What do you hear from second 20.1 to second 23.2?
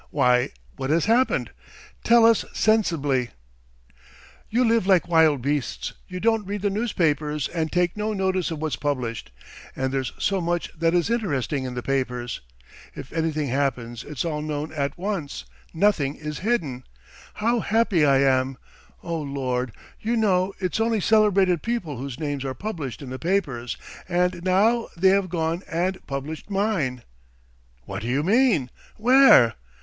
know it's only celebrated people whose names are published in the